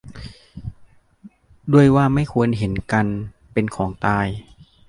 [1.73, 3.07] ด้วยว่าไม่ควรเห็นกัน
[3.53, 4.27] เป็นของตาย